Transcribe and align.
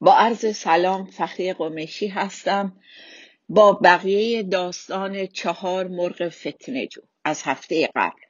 با 0.00 0.14
عرض 0.14 0.56
سلام 0.56 1.06
فخری 1.06 1.52
قمیشی 1.52 2.08
هستم. 2.08 2.80
با 3.48 3.72
بقیه 3.72 4.42
داستان 4.42 5.26
چهار 5.26 5.88
مرغ 5.88 6.28
فتنه 6.28 6.86
جو 6.86 7.00
از 7.24 7.42
هفته 7.42 7.90
قبل. 7.96 8.20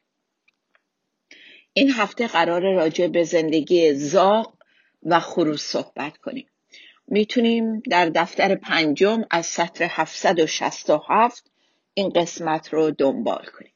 این 1.73 1.91
هفته 1.91 2.27
قرار 2.27 2.75
راجع 2.75 3.07
به 3.07 3.25
زندگی 3.25 3.95
زاق 3.95 4.55
و 5.03 5.21
خروس 5.21 5.63
صحبت 5.63 6.17
کنیم. 6.17 6.47
می‌تونیم 7.07 7.81
در 7.81 8.09
دفتر 8.09 8.55
پنجم 8.55 9.25
از 9.31 9.47
سطر 9.47 9.87
767 9.91 11.51
این 11.95 12.09
قسمت 12.09 12.73
رو 12.73 12.91
دنبال 12.91 13.47
کنیم. 13.59 13.75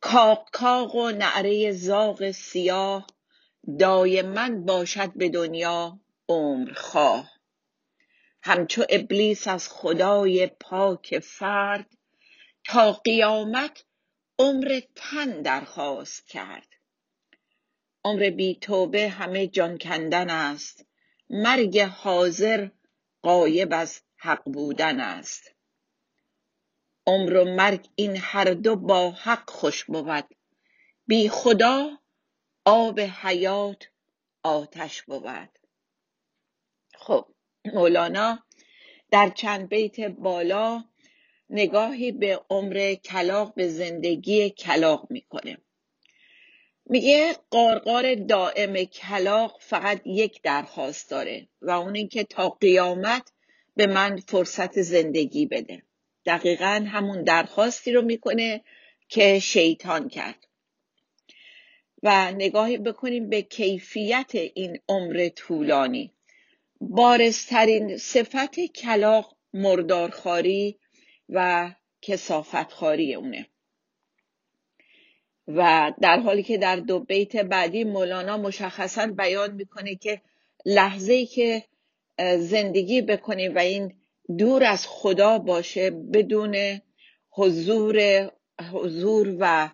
کاق 0.00 0.48
کاق 0.52 0.94
و 0.94 1.10
نعره 1.10 1.72
زاغ 1.72 2.30
سیاه 2.30 3.06
دایما 3.78 4.48
باشد 4.48 5.12
به 5.16 5.28
دنیا 5.28 5.98
عمر 6.28 6.72
خواه 6.72 7.32
همچو 8.42 8.84
ابلیس 8.88 9.48
از 9.48 9.68
خدای 9.68 10.46
پاک 10.46 11.18
فرد 11.18 11.96
تا 12.64 12.92
قیامت 12.92 13.84
عمر 14.38 14.80
تن 14.94 15.42
درخواست 15.42 16.26
کرد. 16.26 16.68
عمر 18.04 18.30
بی 18.30 18.54
توبه 18.54 19.08
همه 19.08 19.46
جان 19.46 19.78
کندن 19.78 20.30
است. 20.30 20.86
مرگ 21.30 21.80
حاضر 21.80 22.68
غایب 23.22 23.68
از 23.72 24.00
حق 24.16 24.42
بودن 24.44 25.00
است. 25.00 25.54
عمر 27.06 27.36
و 27.36 27.44
مرگ 27.44 27.88
این 27.94 28.16
هر 28.16 28.44
دو 28.54 28.76
با 28.76 29.10
حق 29.10 29.50
خوش 29.50 29.84
بود. 29.84 30.36
بی 31.06 31.28
خدا 31.28 31.98
آب 32.64 33.00
حیات 33.00 33.88
آتش 34.42 35.02
بود. 35.02 35.58
خب 37.02 37.26
مولانا 37.64 38.38
در 39.10 39.30
چند 39.30 39.68
بیت 39.68 40.00
بالا 40.00 40.84
نگاهی 41.50 42.12
به 42.12 42.40
عمر 42.50 42.94
کلاق 42.94 43.54
به 43.54 43.68
زندگی 43.68 44.50
کلاق 44.50 45.06
می‌کنه. 45.10 45.58
میگه 46.86 47.36
قارقار 47.50 48.14
دائم 48.14 48.84
کلاق 48.84 49.58
فقط 49.60 50.00
یک 50.06 50.42
درخواست 50.42 51.10
داره 51.10 51.48
و 51.62 51.70
اون 51.70 51.96
اینکه 51.96 52.24
تا 52.24 52.48
قیامت 52.48 53.32
به 53.76 53.86
من 53.86 54.16
فرصت 54.16 54.82
زندگی 54.82 55.46
بده. 55.46 55.82
دقیقا 56.26 56.86
همون 56.88 57.24
درخواستی 57.24 57.92
رو 57.92 58.02
می‌کنه 58.02 58.64
که 59.08 59.38
شیطان 59.38 60.08
کرد. 60.08 60.46
و 62.02 62.32
نگاهی 62.32 62.78
بکنیم 62.78 63.28
به 63.28 63.42
کیفیت 63.42 64.34
این 64.34 64.78
عمر 64.88 65.28
طولانی. 65.28 66.12
بارزترین 66.90 67.96
صفت 67.96 68.60
کلاق 68.60 69.36
مردارخاری 69.52 70.78
و 71.28 71.70
کسافتخاری 72.02 73.14
اونه. 73.14 73.46
و 75.48 75.92
در 76.00 76.20
حالی 76.20 76.42
که 76.42 76.58
در 76.58 76.76
دو 76.76 77.00
بیت 77.00 77.36
بعدی 77.36 77.84
مولانا 77.84 78.36
مشخصا 78.36 79.06
بیان 79.06 79.54
می‌کنه 79.54 79.94
که 79.94 80.22
لحظه 80.66 81.12
ای 81.12 81.26
که 81.26 81.64
زندگی 82.38 83.02
بکنیم 83.02 83.54
و 83.54 83.58
این 83.58 83.94
دور 84.38 84.64
از 84.64 84.86
خدا 84.88 85.38
باشه 85.38 85.90
بدون 85.90 86.80
حضور 87.30 88.30
حضور 88.72 89.36
و 89.40 89.70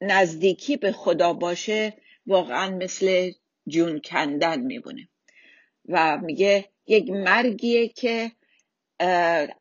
نزدیکی 0.00 0.76
به 0.76 0.92
خدا 0.92 1.32
باشه 1.32 1.94
واقعا 2.26 2.76
مثل 2.76 3.32
جون 3.68 4.00
کندن 4.04 4.60
میبونه. 4.60 5.08
و 5.88 6.18
میگه 6.18 6.68
یک 6.86 7.10
مرگیه 7.10 7.88
که 7.88 8.32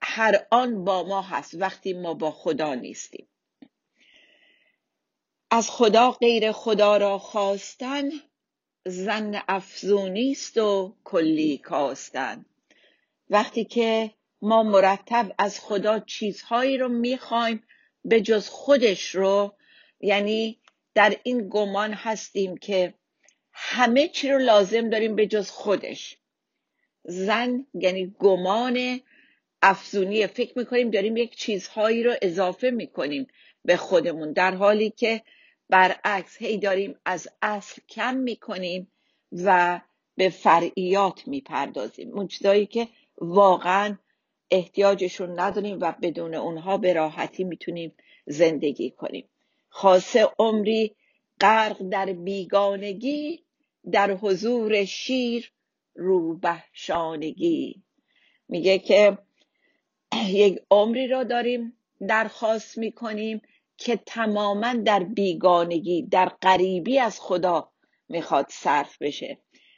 هر 0.02 0.46
آن 0.52 0.84
با 0.84 1.03
ما 1.03 1.22
هست 1.22 1.53
وقتی 1.53 1.94
ما 1.94 2.13
با 2.13 2.31
خدا 2.31 2.74
نیستیم. 2.74 3.28
از 5.52 5.69
خدا 5.69 6.12
غیر 6.12 6.52
خدا 6.52 6.97
را 6.97 7.18
خواستن 7.18 8.09
زن 8.86 9.41
افزونی 9.47 10.31
است 10.31 10.58
و 10.58 10.96
کلی 11.03 11.58
کاستن. 11.58 12.46
وقتی 13.30 13.66
که 13.66 14.12
ما 14.42 14.63
مرتب 14.63 15.36
از 15.38 15.59
خدا 15.59 16.00
چیزهایی 16.00 16.78
رو 16.78 16.90
می‌خوایم 16.90 17.63
به 18.06 18.22
جز 18.22 18.50
خودش 18.50 19.16
رو 19.16 19.56
یعنی 20.00 20.59
در 20.96 21.16
این 21.24 21.50
گمان 21.50 21.94
هستیم 21.94 22.57
که 22.57 22.94
همه 23.57 24.07
چی 24.07 24.31
رو 24.31 24.38
لازم 24.38 24.89
داریم 24.89 25.16
به 25.16 25.27
جز 25.27 25.49
خودش. 25.49 26.17
زن 27.03 27.66
یعنی 27.73 28.16
گمان 28.19 28.99
افزونی. 29.61 30.27
فکر 30.27 30.57
می‌کنیم 30.57 30.89
داریم 30.89 31.17
یک 31.17 31.35
چیزهایی 31.35 32.03
رو 32.03 32.15
اضافه 32.21 32.69
می‌کنیم 32.69 33.27
به 33.65 33.77
خودمون 33.77 34.33
در 34.33 34.55
حالی 34.55 34.89
که 34.89 35.21
برعکس 35.69 36.38
هی 36.38 36.57
داریم 36.57 36.95
از 37.05 37.27
اصل 37.41 37.81
کم 37.89 38.15
می‌کنیم 38.15 38.91
و 39.31 39.81
به 40.15 40.29
فرعیات 40.29 41.27
می‌پردازیم. 41.27 42.11
اون 42.11 42.27
که 42.65 42.88
واقعا 43.17 43.97
احتیاجشون 44.51 45.39
نداریم 45.39 45.77
و 45.81 45.94
بدون 46.01 46.35
اونها 46.35 46.77
به 46.77 46.94
راحتی 46.94 47.44
می‌تونیم 47.44 47.94
زندگی 48.25 48.91
کنیم. 48.91 49.29
خاصه 49.69 50.29
عمری 50.39 50.95
غرق 51.41 51.89
در 51.89 52.05
بیگانگی 52.05 53.44
در 53.91 54.12
حضور 54.12 54.85
شیر 54.85 55.51
روبهشانگی. 55.96 57.84
میگه 58.50 58.79
که 58.79 59.18
یک 60.28 60.59
عمری 60.72 61.07
رو 61.07 61.23
داریم 61.23 61.78
درخواست 62.07 62.78
می‌کنیم 62.78 63.41
که 63.78 63.95
تماما 64.06 64.74
در 64.74 65.03
بیگانگی 65.03 66.07
در 66.07 66.29
غریبی 66.41 67.00
از 67.00 67.19
خدا 67.22 67.72
می‌خواد 68.09 68.45
صرف 68.50 69.01
بشه. 69.01 69.38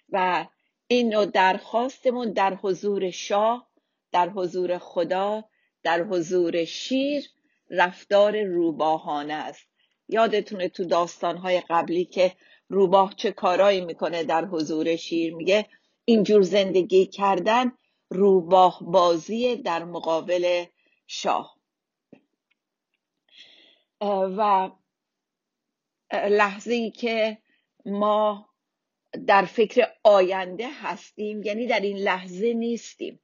و 0.09 0.47
این 0.88 1.09
نوع 1.13 1.25
درخواستمون 1.25 2.34
در 2.34 2.53
حضور 2.56 3.12
شاه 3.12 3.67
در 4.12 4.29
حضور 4.29 4.78
خدا 4.78 5.44
در 5.84 6.01
حضور 6.03 6.66
شیر 6.66 7.29
رفتار 7.69 8.44
روباهانه 8.44 9.34
است. 9.34 9.67
یادتونه 10.07 10.69
تو 10.69 10.85
داستانهای 10.85 11.62
قبلی 11.69 12.06
که 12.06 12.35
روباه 12.69 13.13
چه 13.16 13.31
کارایی 13.31 13.81
می‌کنه 13.81 14.23
در 14.23 14.45
حضور 14.45 14.95
شیر؟ 14.95 15.35
میگه 15.35 15.69
اینجور 16.05 16.41
زندگی 16.41 17.05
کردن 17.05 17.72
روباه 18.09 18.79
بازی 18.81 19.55
در 19.55 19.83
مقابل 19.83 20.66
شاه. 21.07 21.57
و 24.01 24.72
لحظه 26.13 26.73
ای 26.73 26.91
که 26.91 27.38
ما 27.85 28.50
در 29.28 29.45
فکر 29.45 29.88
آینده 30.03 30.67
هستیم 30.81 31.43
یعنی 31.43 31.67
در 31.67 31.79
این 31.79 31.97
لحظه 31.97 32.53
نیستیم. 32.53 33.19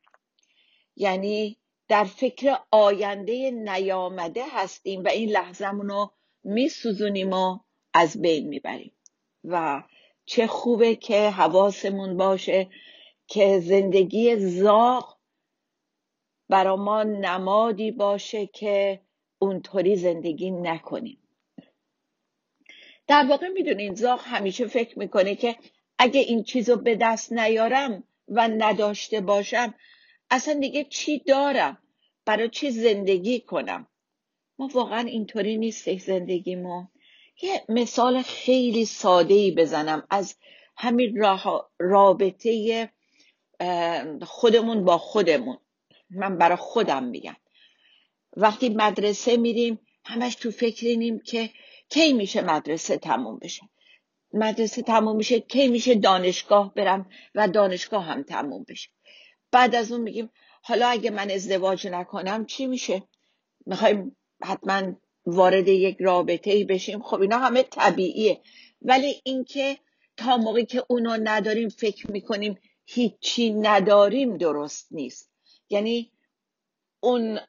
یعنی 0.95 1.57
در 1.87 2.03
فکر 2.03 2.57
آینده 2.71 3.51
نیامده 3.51 4.43
هستیم 4.51 5.03
و 5.03 5.07
این 5.07 5.29
لحظهمون 5.29 5.89
رو 5.89 6.13
میسوزونیم 6.43 7.33
و 7.33 7.59
از 7.93 8.21
بین 8.21 8.47
می‌بریم. 8.47 8.93
و 9.43 9.83
چه 10.25 10.47
خوبه 10.47 10.95
که 10.95 11.29
حواسمون 11.29 12.17
باشه 12.17 12.69
که 13.27 13.59
زندگی 13.59 14.35
زاغ 14.35 15.17
برا 16.49 16.75
ما 16.75 17.03
نمادی 17.03 17.91
باشه 17.91 18.47
که 18.47 19.01
اونطوری 19.39 19.95
زندگی 19.95 20.51
نکنیم. 20.51 21.17
در 23.07 23.25
واقع 23.29 23.47
می‌دونین 23.47 23.95
زاغ 23.95 24.21
همیشه 24.23 24.67
فکر 24.67 24.99
می‌کنه 24.99 25.35
که 25.35 25.55
اگه 25.97 26.19
این 26.19 26.43
چیز 26.43 26.69
رو 26.69 26.75
به 26.75 26.95
دست 26.95 27.33
نیارم 27.33 28.03
و 28.27 28.47
نداشته 28.47 29.21
باشم 29.21 29.73
اصلا 30.29 30.53
دیگه 30.53 30.83
چی 30.83 31.19
دارم؟ 31.19 31.77
برای 32.25 32.49
چی 32.49 32.71
زندگی 32.71 33.39
کنم؟ 33.39 33.87
ما 34.59 34.69
واقعا 34.73 34.99
اینطوری 34.99 35.57
نیست 35.57 35.97
زندگی 35.97 36.55
ما 36.55 36.91
یه 37.41 37.65
مثال 37.69 38.21
خیلی 38.21 38.85
ساده 38.85 39.33
ای 39.33 39.51
بزنم 39.51 40.07
از 40.09 40.35
همین 40.77 41.23
رابطه 41.79 42.89
خودمون 44.21 44.85
با 44.85 44.97
خودمون. 44.97 45.57
من 46.09 46.37
برای 46.37 46.57
خودم 46.57 47.03
میگم. 47.03 47.35
وقتی 48.37 48.69
مدرسه 48.69 49.37
میریم 49.37 49.79
همش 50.05 50.35
تو 50.35 50.51
فکرینیم 50.51 51.19
که 51.19 51.49
کی 51.89 52.13
میشه 52.13 52.41
مدرسه 52.41 52.97
تموم 52.97 53.39
بشه؟ 53.39 53.69
مدرسه 54.33 54.81
تموم 54.81 55.15
میشه 55.15 55.39
کی 55.39 55.67
میشه 55.67 55.95
دانشگاه 55.95 56.73
برم 56.73 57.09
و 57.35 57.47
دانشگاه 57.47 58.03
هم 58.03 58.23
تموم 58.23 58.65
بشه؟ 58.67 58.89
بعد 59.51 59.75
از 59.75 59.91
اون 59.91 60.01
میگیم 60.01 60.29
حالا 60.63 60.87
اگه 60.87 61.11
من 61.11 61.31
ازدواج 61.31 61.87
نکنم 61.87 62.45
چی 62.45 62.67
میشه؟ 62.67 63.03
می‌خوایم 63.65 64.15
حتما 64.43 64.93
وارد 65.25 65.67
یک 65.67 65.97
رابطه 65.99 66.51
ای 66.51 66.63
بشیم. 66.63 67.01
خب 67.01 67.21
اینا 67.21 67.37
همه 67.37 67.63
طبیعیه. 67.63 68.41
ولی 68.81 69.21
اینکه 69.23 69.77
تا 70.17 70.37
موقعی 70.37 70.65
که 70.65 70.83
اونو 70.89 71.17
نداریم 71.23 71.69
فکر 71.69 72.11
می‌کنیم 72.11 72.59
هیچی 72.85 73.53
نداریم 73.53 74.37
درست 74.37 74.87
نیست. 74.91 75.31
یعنی 75.69 76.11
اون 76.99 77.39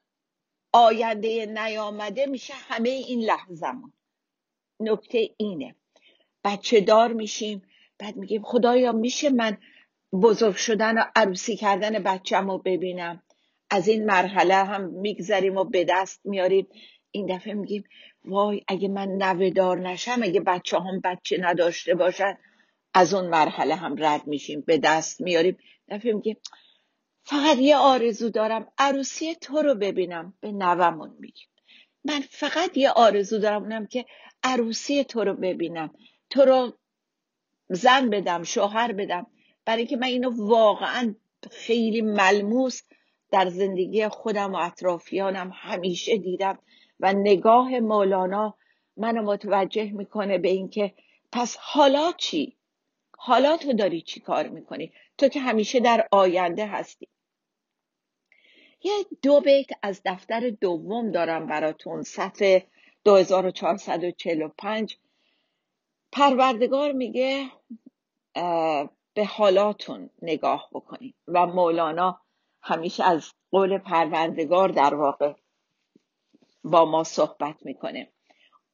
آینده 0.72 1.46
نیامده 1.46 2.26
میشه 2.26 2.54
همه 2.56 2.88
این 2.88 3.20
لحظمون 3.20 3.92
نکته 4.80 5.30
اینه. 5.36 5.74
بچه 6.44 6.80
دار 6.80 7.12
میشیم 7.12 7.62
بعد 7.98 8.16
میگیم 8.16 8.42
خدایا 8.42 8.92
میشه 8.92 9.30
من 9.30 9.58
بزرگ 10.22 10.56
شدن 10.56 10.98
و 10.98 11.04
عروسی 11.16 11.56
کردن 11.56 12.02
بچم 12.02 12.58
ببینم. 12.58 13.22
از 13.70 13.88
این 13.88 14.06
مرحله 14.06 14.54
هم 14.54 14.84
میگذریم 14.84 15.56
و 15.56 15.64
به 15.64 15.86
دست 15.88 16.20
میاریم. 16.24 16.66
این 17.14 17.36
دفعه 17.36 17.54
میگیم 17.54 17.84
وای 18.24 18.62
اگه 18.68 18.88
من 18.88 19.08
نوه 19.08 19.50
دار 19.50 19.80
نشم 19.80 20.20
اگه 20.22 20.40
بچه 20.40 20.78
هم 20.78 21.00
بچه 21.04 21.38
نداشته 21.40 21.94
باشن 21.94 22.38
از 22.94 23.14
اون 23.14 23.26
مرحله 23.26 23.74
هم 23.74 23.94
رد 23.98 24.26
میشیم 24.26 24.60
به 24.60 24.78
دست 24.78 25.20
میاریم. 25.20 25.58
دفعه 25.88 26.12
میگیم 26.12 26.36
فقط 27.22 27.58
یه 27.58 27.76
آرزو 27.76 28.30
دارم 28.30 28.66
عروسی 28.78 29.34
تو 29.34 29.62
رو 29.62 29.74
ببینم 29.74 30.34
به 30.40 30.52
نومون 30.52 31.16
میگیم. 31.18 31.48
من 32.04 32.20
فقط 32.20 32.76
یه 32.76 32.90
آرزو 32.90 33.38
دارم 33.38 33.62
اونم 33.62 33.86
که 33.86 34.04
عروسی 34.42 35.04
تو 35.04 35.24
رو 35.24 35.34
ببینم. 35.34 35.90
تو 36.30 36.44
رو 36.44 36.72
زن 37.68 38.10
بدم 38.10 38.42
شوهر 38.42 38.92
بدم 38.92 39.26
برای 39.64 39.78
اینکه 39.78 39.96
من 39.96 40.06
اینو 40.06 40.48
واقعا 40.48 41.14
خیلی 41.50 42.00
ملموس 42.00 42.82
در 43.30 43.48
زندگی 43.48 44.08
خودم 44.08 44.52
و 44.52 44.56
اطرافیانم 44.56 45.50
همیشه 45.54 46.16
دیدم. 46.16 46.58
و 47.00 47.12
نگاه 47.12 47.80
مولانا 47.80 48.54
منو 48.96 49.22
متوجه 49.22 49.92
می‌کنه 49.92 50.38
به 50.38 50.48
اینکه 50.48 50.94
پس 51.32 51.56
حالا 51.60 52.12
چی؟ 52.16 52.56
حالا 53.18 53.56
تو 53.56 53.72
داری 53.72 54.00
چی 54.00 54.20
کار 54.20 54.48
می‌کنی؟ 54.48 54.92
تو 55.18 55.28
که 55.28 55.40
همیشه 55.40 55.80
در 55.80 56.08
آینده 56.12 56.66
هستی. 56.66 57.08
یه 58.82 58.92
دو 59.22 59.40
بیت 59.40 59.66
از 59.82 60.00
دفتر 60.04 60.50
دوم 60.50 61.10
دارم 61.10 61.46
براتون 61.46 62.02
صفحه 62.02 62.66
2445 63.04 64.98
پروردگار 66.12 66.92
میگه 66.92 67.50
به 69.14 69.24
حالاتون 69.28 70.10
نگاه 70.22 70.68
بکنید. 70.72 71.14
و 71.28 71.46
مولانا 71.46 72.20
همیشه 72.62 73.04
از 73.04 73.32
قول 73.50 73.78
پروردگار 73.78 74.68
در 74.68 74.94
واقع 74.94 75.32
با 76.64 76.84
ما 76.84 77.04
صحبت 77.04 77.56
می‌کنه. 77.66 78.08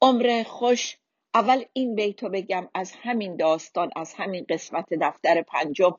عمر 0.02 0.42
خوش 0.46 0.96
اول 1.34 1.64
این 1.72 1.94
بیتو 1.94 2.28
بگم 2.28 2.69
از 2.75 2.92
همین 2.92 3.37
داستان 3.37 3.90
از 3.96 4.14
همین 4.14 4.46
قسمت 4.48 4.94
دفتر 5.00 5.42
پنجم. 5.42 5.96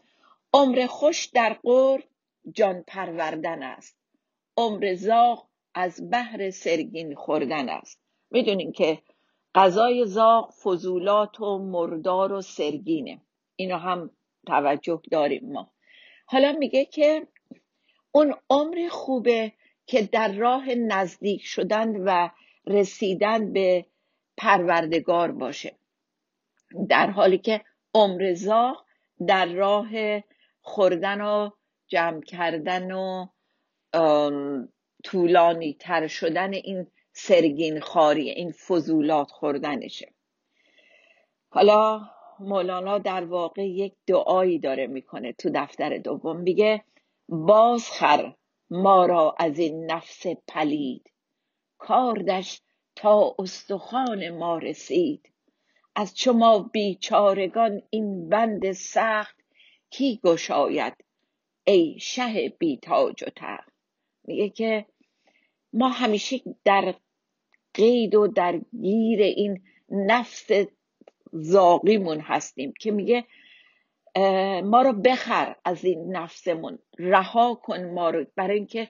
عمر 0.53 0.87
خوش 0.87 1.25
در 1.25 1.53
قور 1.53 2.03
جان 2.53 2.83
پروردن 2.87 3.63
است. 3.63 3.97
عمر 4.57 4.93
زاغ 4.95 5.47
از 5.73 6.09
بحر 6.11 6.49
سرگین 6.49 7.15
خوردن 7.15 7.69
است. 7.69 8.01
می‌دونین 8.31 8.71
که 8.71 9.01
غذای 9.55 10.05
زاغ 10.05 10.51
فضولات 10.63 11.39
و 11.39 11.57
مردار 11.57 12.33
و 12.33 12.41
سرگینه. 12.41 13.21
اینو 13.55 13.77
هم 13.77 14.09
توجه 14.47 15.01
داریم 15.11 15.51
ما. 15.51 15.71
حالا 16.25 16.51
میگه 16.51 16.85
که 16.85 17.27
اون 18.11 18.35
عمر 18.49 18.87
خوبه 18.89 19.53
که 19.91 20.01
در 20.01 20.31
راه 20.31 20.75
نزدیک 20.75 21.45
شدن 21.45 21.95
و 21.95 22.29
رسیدن 22.67 23.53
به 23.53 23.85
پروردگار 24.37 25.31
باشه. 25.31 25.75
در 26.89 27.09
حالی 27.09 27.37
که 27.37 27.61
عمر 27.93 28.33
زاغ 28.33 28.85
در 29.27 29.45
راه 29.45 29.87
خوردن 30.61 31.21
و 31.21 31.49
جمع 31.87 32.21
کردن 32.21 32.91
و 32.91 33.27
طولانی 35.03 35.73
تر 35.79 36.07
شدن 36.07 36.53
این 36.53 36.87
سرگین 37.13 37.79
خاری 37.79 38.29
این 38.29 38.51
فضولات 38.51 39.31
خوردنشه. 39.31 40.11
حالا 41.49 42.01
مولانا 42.39 42.97
در 42.97 43.25
واقع 43.25 43.67
یک 43.67 43.93
دعایی 44.07 44.59
داره 44.59 44.87
می‌کنه 44.87 45.33
تو 45.33 45.49
دفتر 45.55 45.97
دوم. 45.97 46.37
میگه 46.37 46.83
بازخر 47.29 48.33
ما 48.71 49.05
را 49.05 49.35
از 49.39 49.59
این 49.59 49.91
نفس 49.91 50.27
پلید. 50.47 51.11
کاردش 51.77 52.61
تا 52.95 53.35
استخوان 53.39 54.29
ما 54.29 54.57
رسید. 54.57 55.29
از 55.95 56.13
شما 56.19 56.59
بیچارگان 56.59 57.81
این 57.89 58.29
بند 58.29 58.71
سخت 58.71 59.35
کی 59.89 60.19
گشاید 60.23 60.93
ای 61.63 61.97
شه 61.99 62.49
بی 62.59 62.77
تاج 62.77 63.23
و 63.23 63.27
تخت؟ 63.35 63.73
میگه 64.23 64.49
که 64.49 64.85
ما 65.73 65.89
همیشه 65.89 66.41
در 66.65 66.95
قید 67.73 68.15
و 68.15 68.27
در 68.27 68.61
گیر 68.81 69.21
این 69.21 69.61
نفس 69.89 70.49
زاقیمون 71.33 72.19
هستیم. 72.19 72.73
که 72.79 72.91
میگه 72.91 73.25
ما 74.63 74.81
رو 74.81 74.93
بخر 74.93 75.55
از 75.65 75.85
این 75.85 76.15
نفسمون. 76.15 76.79
رها 76.99 77.55
کن 77.55 77.83
ما 77.83 78.09
رو 78.09 78.25
برای 78.35 78.57
اینکه 78.57 78.89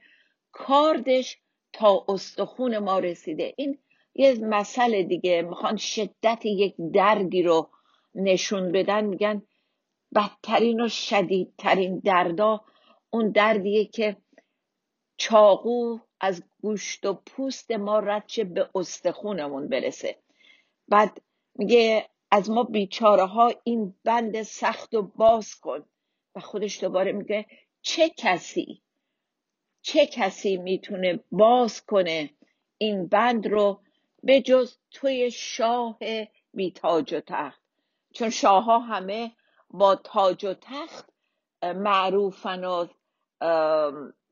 کاردش 0.51 1.37
تا 1.73 2.05
استخون 2.07 2.77
ما 2.77 2.99
رسیده. 2.99 3.53
این 3.57 3.77
یه 4.15 4.39
مسئله 4.41 5.03
دیگه. 5.03 5.41
می‌خوان 5.41 5.77
شدت 5.77 6.45
یک 6.45 6.75
دردی 6.93 7.43
رو 7.43 7.69
نشون 8.15 8.71
بدن. 8.71 9.05
میگن 9.05 9.41
بدترین 10.15 10.81
و 10.81 10.87
شدیدترین 10.87 11.99
دردا 11.99 12.61
اون 13.09 13.31
دردیه 13.31 13.85
که 13.85 14.17
چاقو 15.17 15.99
از 16.19 16.43
گوشت 16.61 17.05
و 17.05 17.13
پوست 17.13 17.71
ما 17.71 17.99
ردشه 17.99 18.43
به 18.43 18.69
استخونمون 18.75 19.67
برسه. 19.67 20.17
بعد 20.87 21.21
میگه 21.55 22.09
از 22.31 22.49
ما 22.49 22.63
بیچاره 22.63 23.25
ها 23.25 23.53
این 23.63 23.95
بند 24.03 24.41
سخت 24.41 24.93
و 24.93 25.01
باز 25.01 25.55
کن. 25.55 25.85
و 26.35 26.39
خودش 26.39 26.83
دوباره 26.83 27.11
میگه 27.11 27.45
چه 27.81 28.09
کسی 28.09 28.81
چه 29.81 30.05
کسی 30.05 30.57
می‌تونه 30.57 31.19
باز 31.31 31.85
کنه 31.85 32.29
این 32.77 33.07
بند 33.07 33.47
رو 33.47 33.81
به 34.23 34.41
جز 34.41 34.77
توی 34.91 35.31
شاه 35.31 35.99
بی 36.53 36.71
تاج 36.71 37.13
و 37.13 37.19
تخت؟ 37.19 37.61
چون 38.13 38.29
شاه 38.29 38.63
ها 38.63 38.79
همه 38.79 39.31
با 39.69 39.95
تاج 39.95 40.45
و 40.45 40.53
تخت 40.53 41.09
معروفن 41.63 42.63
و 42.63 42.87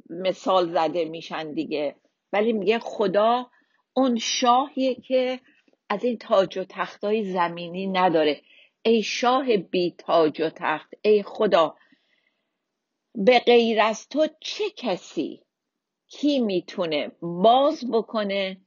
مثال 0.09 0.73
زده 0.73 1.05
میشن 1.05 1.53
دیگه. 1.53 1.95
ولی 2.33 2.53
میگه 2.53 2.79
خدا 2.79 3.49
اون 3.93 4.17
شاهیه 4.17 4.95
که 4.95 5.39
از 5.89 6.03
این 6.03 6.17
تاج 6.17 6.57
و 6.57 6.63
تختای 6.63 7.23
زمینی 7.23 7.87
نداره. 7.87 8.41
ای 8.81 9.03
شاه 9.03 9.57
بی 9.57 9.95
تاج 9.97 10.41
و 10.41 10.49
تخت 10.49 10.93
ای 11.01 11.23
خدا 11.23 11.75
به 13.15 13.39
غیر 13.39 13.81
از 13.81 14.09
تو 14.09 14.27
چه 14.39 14.63
کسی؟ 14.69 15.43
کی 16.07 16.39
می‌تونه 16.39 17.11
باز 17.21 17.91
بکنه 17.91 18.61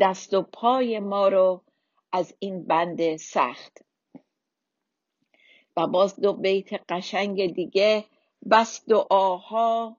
دست 0.00 0.34
و 0.34 0.42
پای 0.42 0.98
ما 0.98 1.28
رو 1.28 1.64
از 2.12 2.34
این 2.38 2.64
بند 2.64 3.16
سخت؟ 3.16 3.84
و 5.76 5.86
باز 5.86 6.20
دو 6.20 6.32
بیت 6.32 6.72
قشنگ 6.88 7.54
دیگه 7.54 8.04
بس 8.50 8.84
دعاها 8.88 9.96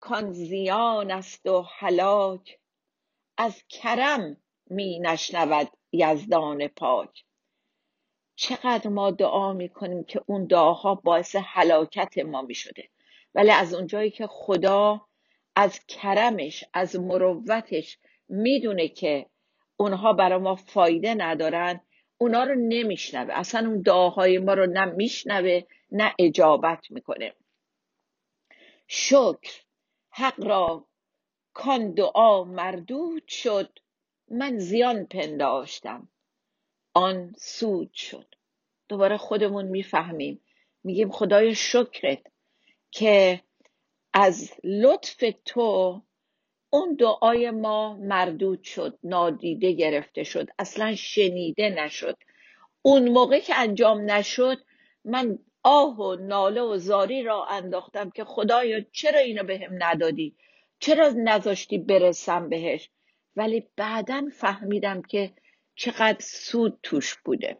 کان 0.00 0.32
زیان 0.32 1.10
است 1.10 1.46
و 1.46 1.62
هلاک 1.78 2.58
از 3.36 3.62
کرم 3.68 4.36
می 4.70 4.98
نشنود. 4.98 5.75
یزدان 5.96 6.68
پاک. 6.68 7.24
چقدر 8.36 8.88
ما 8.88 9.10
دعا 9.10 9.52
می‌کنیم 9.52 10.04
که 10.04 10.22
اون 10.26 10.44
دعاها 10.44 10.94
باعث 10.94 11.36
هلاکت 11.38 12.18
ما 12.18 12.42
می‌شده. 12.42 12.88
ولی 13.34 13.50
از 13.50 13.74
اونجایی 13.74 14.10
که 14.10 14.26
خدا 14.26 15.06
از 15.56 15.86
کرمش 15.86 16.64
از 16.72 16.96
مروتش 16.96 17.98
می‌دونه 18.28 18.88
که 18.88 19.26
اونها 19.76 20.12
برای 20.12 20.38
ما 20.38 20.54
فایده 20.54 21.14
ندارن 21.14 21.80
اونا 22.18 22.44
رو 22.44 22.54
نمیشنوه. 22.54 23.34
اصلا 23.34 23.68
اون 23.68 23.82
دعاهای 23.82 24.38
ما 24.38 24.54
رو 24.54 24.66
نه 24.66 24.84
میشنوه 24.84 25.60
نه 25.90 26.14
اجابت 26.18 26.90
می‌کنه. 26.90 27.32
شکر 28.88 29.62
حق 30.10 30.44
را 30.44 30.86
کان 31.54 31.92
دعا 31.92 32.44
مردود 32.44 33.28
شد. 33.28 33.78
من 34.30 34.58
زیان 34.58 35.06
پنداشتم. 35.06 36.08
آن 36.94 37.34
سود 37.38 37.92
شد. 37.92 38.34
دوباره 38.88 39.16
خودمون 39.16 39.64
می‌فهمیم. 39.64 40.40
میگیم 40.84 41.10
خدای 41.10 41.54
شکرت 41.54 42.22
که 42.90 43.40
از 44.12 44.52
لطف 44.64 45.24
تو 45.44 46.02
اون 46.70 46.94
دعای 46.94 47.50
ما 47.50 47.94
مردود 47.94 48.62
شد 48.62 48.98
نادیده 49.02 49.72
گرفته 49.72 50.24
شد 50.24 50.48
اصلا 50.58 50.94
شنیده 50.94 51.68
نشد. 51.68 52.16
اون 52.82 53.08
موقع 53.08 53.40
که 53.40 53.54
انجام 53.58 54.10
نشد 54.10 54.58
من 55.04 55.38
آه 55.62 55.96
و 56.00 56.14
ناله 56.14 56.60
و 56.60 56.76
زاری 56.76 57.22
را 57.22 57.44
انداختم 57.44 58.10
که 58.10 58.24
خدایا 58.24 58.80
چرا 58.92 59.18
اینو 59.18 59.44
به 59.44 59.58
هم 59.58 59.72
ندادی؟ 59.78 60.36
چرا 60.78 61.08
نذاشتی 61.16 61.78
برسم 61.78 62.48
بهش؟ 62.48 62.90
ولی 63.36 63.68
بعدا 63.76 64.28
فهمیدم 64.32 65.02
که 65.02 65.32
چقدر 65.74 66.20
سود 66.20 66.78
توش 66.82 67.16
بوده 67.24 67.58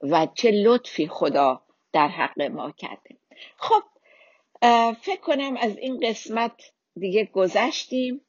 و 0.00 0.26
چه 0.34 0.50
لطفی 0.50 1.08
خدا 1.08 1.62
در 1.92 2.08
حق 2.08 2.42
ما 2.42 2.70
کرده. 2.70 3.16
خب 3.56 3.82
فکر 5.00 5.20
کنم 5.22 5.56
از 5.56 5.78
این 5.78 6.00
قسمت 6.00 6.72
دیگه 6.96 7.24
گذشتیم. 7.24 8.20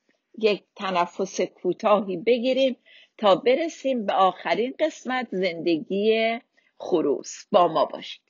یک 0.41 0.63
تنفس 0.75 1.41
کوتاهی 1.41 2.17
بگیریم 2.17 2.75
تا 3.17 3.35
برسیم 3.35 4.05
به 4.05 4.13
آخرین 4.13 4.75
قسمت 4.79 5.27
زندگی 5.31 6.39
خروس. 6.77 7.45
با 7.51 7.67
ما 7.67 7.85
باشید. 7.85 8.28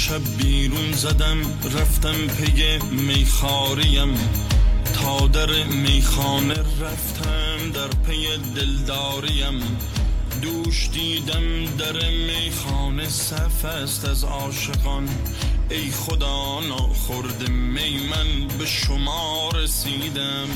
شب 0.00 0.36
بیرون 0.38 0.92
زدم 0.92 1.40
رفتم 1.64 2.26
پی 2.26 2.78
میخاریم. 2.90 4.14
تا 4.94 5.26
در 5.26 5.64
میخانه 5.64 6.54
رفتم 6.54 7.70
در 7.74 7.88
پی 7.88 8.26
دلداریم. 8.54 9.78
دوش 10.42 10.88
دیدم 10.92 11.76
در 11.78 12.10
میخانه 12.10 13.08
صف 13.08 13.64
است 13.64 14.04
از 14.04 14.24
عاشقان. 14.24 15.08
ای 15.70 15.90
خدا 15.90 16.60
ناخورد 16.60 17.48
می 17.48 18.08
من 18.10 18.58
به 18.58 18.66
شما 18.66 19.50
رسیدم. 19.54 20.48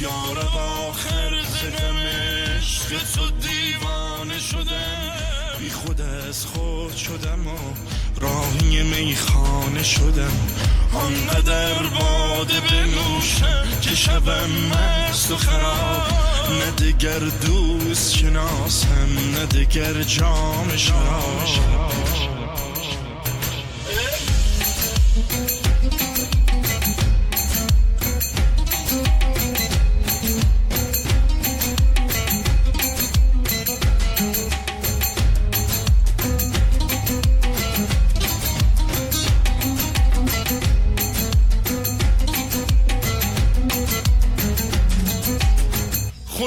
یارب 0.00 0.56
آخر 0.88 1.42
زدم 1.42 1.96
عشق 1.96 2.88
تو 3.14 3.30
دیوانه 3.30 4.38
شدم 4.38 5.26
بی 5.66 5.70
خود 5.70 6.00
از 6.00 6.46
خود 6.46 6.96
شدم 6.96 7.46
و 7.46 7.56
راهی 8.20 8.82
میخانه 8.82 9.82
شدم. 9.82 10.36
آنقدر 10.94 11.74
باده 11.82 12.60
بنوشم 12.60 13.80
که 13.80 13.94
شبم 13.94 14.50
مست 14.50 15.30
و 15.30 15.36
خراب. 15.36 16.02
نه 16.58 16.70
دگر 16.70 17.18
دوست 17.18 18.16
شناسم 18.16 19.08
نه 19.34 19.46
دگر 19.46 20.02
جام 20.02 20.76
شراب. 20.76 22.05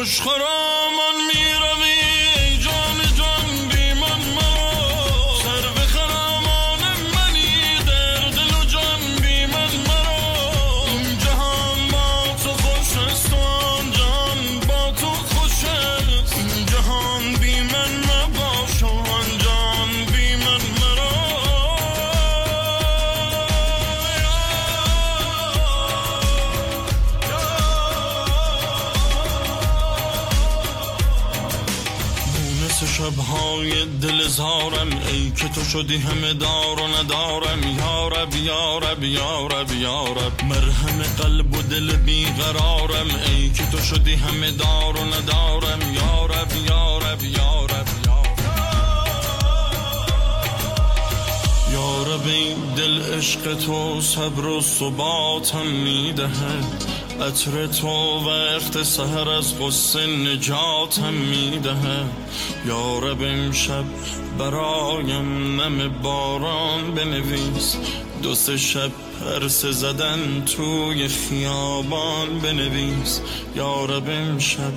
خوش 0.10 0.22
خرامان 0.22 0.59
که 35.40 35.48
تو 35.48 35.64
شدی 35.64 35.98
همه 35.98 36.34
دار 36.34 36.80
و 36.80 36.88
ندارم 36.88 37.78
یارب 37.78 38.36
یارب 38.36 39.04
یارب 39.04 39.72
یارب 39.72 40.44
مرهم 40.44 41.04
قلب 41.18 41.54
و 41.54 41.62
دل 41.62 41.96
بیقرارم 41.96 43.08
ای 43.28 43.50
که 43.50 43.66
تو 43.72 43.78
شدی 43.78 44.14
همه 44.16 44.52
دار 44.52 44.98
و 44.98 45.06
ندارم 45.06 45.80
یارب 45.94 46.52
یارب 46.68 47.24
یارب 47.24 47.88
یارب 51.74 52.28
این 52.28 52.56
دل 52.78 53.02
عشق 53.02 53.56
تو 53.56 54.02
صبر 54.02 54.46
و 54.46 54.62
ثباتم 54.62 55.66
می‌دهد. 55.66 56.84
عطر 57.22 57.68
تو 57.68 58.30
وقت 58.30 58.84
سهر 58.84 59.30
از 59.30 59.60
غصه 59.60 60.08
نجاتم 60.08 61.14
می‌دهد. 61.14 62.12
یارب 62.66 63.22
امشب 63.22 63.84
برایم 64.40 65.62
نم 65.62 66.02
باران 66.04 66.92
بنویس. 66.96 67.76
دو 68.24 68.36
سه 68.36 68.58
شب 68.58 68.92
پرسه 69.20 69.72
زدن 69.72 70.46
توی 70.46 71.08
خیابان 71.08 72.40
بنویس. 72.40 73.22
یارب 73.56 74.10
امشب 74.10 74.74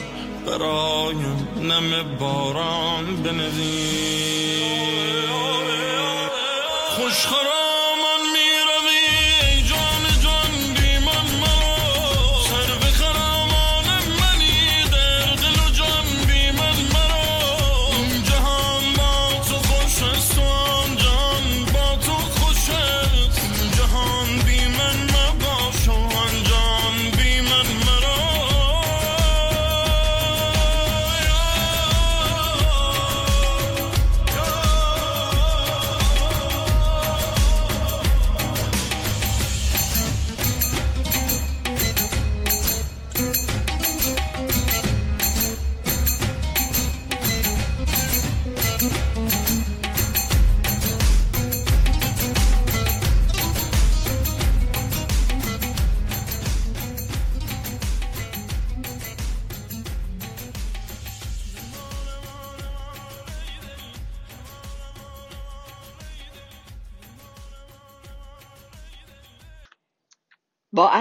برایم 0.47 1.49
نم 1.63 2.19
باران 2.19 3.17
بنویس. 3.17 4.33
خوش 6.89 7.27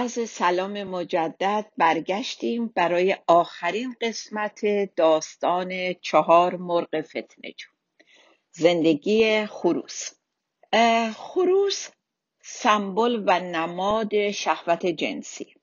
عرض 0.02 0.30
سلام 0.30 0.82
مجدد 0.82 1.66
برگشتیم 1.76 2.66
برای 2.66 3.16
آخرین 3.26 3.94
قسمت 4.00 4.60
داستان 4.96 5.92
چهار 5.92 6.56
مرغ 6.56 7.00
فتنجو 7.00 7.68
زندگی 8.50 9.46
خروس. 9.46 10.10
خروس 11.14 11.88
سمبل 12.42 13.22
و 13.26 13.40
نماد 13.40 14.30
شهوت 14.30 14.86
جنسی. 14.86 15.54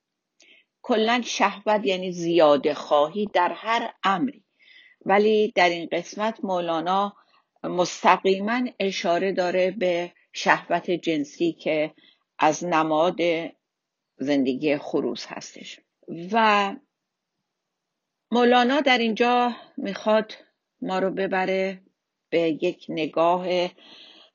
کلا 0.82 1.22
شهوت 1.26 1.86
یعنی 1.86 2.12
زیاده 2.12 2.74
خواهی 2.74 3.30
در 3.34 3.52
هر 3.52 3.94
امری. 4.04 4.44
ولی 5.06 5.52
در 5.56 5.70
این 5.70 5.90
قسمت 5.92 6.44
مولانا 6.44 7.16
مستقیما 7.64 8.62
اشاره 8.80 9.32
داره 9.32 9.72
به 9.72 10.12
شهوت 10.34 10.92
جنسی 10.92 11.54
که 11.54 11.94
از 12.40 12.66
نماد 12.66 13.18
زندگی 14.20 14.78
خروس 14.78 15.26
هستش. 15.26 15.80
و 16.32 16.76
مولانا 18.32 18.82
در 18.82 18.98
اینجا 18.98 19.56
می‌خواد 19.78 20.34
ما 20.82 21.00
رو 21.00 21.12
ببره 21.12 21.82
به 22.30 22.40
یک 22.40 22.86
نگاه 22.90 23.48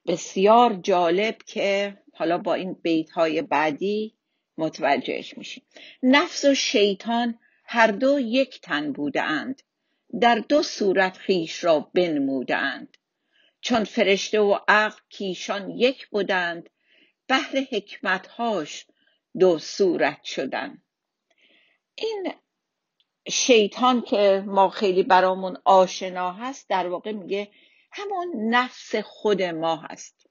بسیار 0.07 0.75
جالب 0.75 1.39
که 1.47 1.99
حالا 2.13 2.39
با 2.39 2.55
این 2.55 2.73
بیت 2.73 3.11
های 3.11 3.43
بعدی 3.43 4.15
متوجهش 4.59 5.39
میشیم. 5.39 5.63
نفس 6.03 6.45
و 6.45 6.55
شیطان 6.55 7.39
هر 7.65 7.87
دو 7.87 8.21
یک 8.21 8.61
تن 8.61 8.93
بوده 8.93 9.23
اند 9.23 9.63
در 10.21 10.35
دو 10.35 10.63
صورت 10.63 11.17
خیش 11.17 11.65
را 11.65 11.91
بنموده 11.95 12.57
اند 12.57 12.97
چون 13.61 13.85
فرشته 13.85 14.41
و 14.41 14.59
عقل 14.69 15.01
کیشان 15.09 15.71
یک 15.71 16.07
بودند 16.07 16.71
بهر 17.27 17.67
حکمتهاش 17.71 18.87
دو 19.39 19.59
صورت 19.59 20.25
شدن. 20.25 20.83
این 21.95 22.33
شیطان 23.29 24.03
که 24.03 24.45
ما 24.47 24.69
خیلی 24.69 25.03
برامون 25.03 25.57
آشنا 25.65 26.33
هست 26.33 26.69
در 26.69 26.89
واقع 26.89 27.13
میگه 27.13 27.51
همون 27.93 28.55
نفس 28.55 28.97
خود 28.97 29.43
ما 29.43 29.77
هست. 29.77 30.27